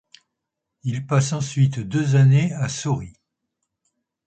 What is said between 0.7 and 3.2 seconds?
Il passe ensuite deux années à Sori.